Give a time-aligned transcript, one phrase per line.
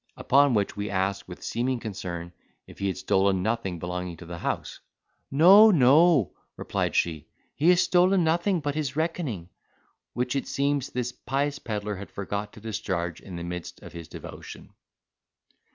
[0.17, 2.33] Upon which we asked, with seeming concern,
[2.65, 4.79] if he had stolen nothing belonging to the house.
[5.29, 9.49] "No, no," replied she, "he has stole nothing but his reckoning;"
[10.13, 14.07] which, it seems, this pious pedlar had forgot to discharge in the midst of his
[14.07, 14.73] devotion.